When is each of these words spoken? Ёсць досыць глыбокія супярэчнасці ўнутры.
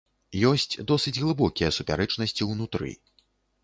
Ёсць 0.51 0.79
досыць 0.93 1.15
глыбокія 1.21 1.69
супярэчнасці 1.79 2.53
ўнутры. 2.53 2.91